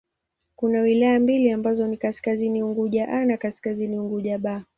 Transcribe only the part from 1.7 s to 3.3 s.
ni Kaskazini Unguja 'A'